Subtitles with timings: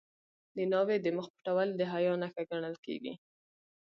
[0.55, 3.13] د ناوې د مخ پټول د حیا نښه ګڼل کیږي.